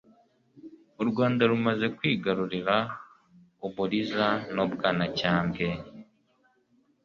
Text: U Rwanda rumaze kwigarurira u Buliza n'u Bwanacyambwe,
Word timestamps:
U 1.01 1.03
Rwanda 1.09 1.41
rumaze 1.51 1.85
kwigarurira 1.97 2.75
u 3.67 3.69
Buliza 3.75 4.27
n'u 4.53 4.65
Bwanacyambwe, 4.71 5.65